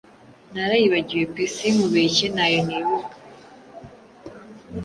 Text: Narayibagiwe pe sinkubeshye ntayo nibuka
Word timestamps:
Narayibagiwe 0.53 1.23
pe 1.33 1.43
sinkubeshye 1.55 2.25
ntayo 2.33 2.59
nibuka 2.67 3.15